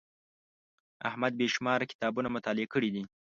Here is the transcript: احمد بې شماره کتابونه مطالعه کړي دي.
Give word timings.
احمد 1.09 1.33
بې 1.39 1.47
شماره 1.55 1.85
کتابونه 1.91 2.27
مطالعه 2.35 2.67
کړي 2.73 2.89
دي. 2.95 3.03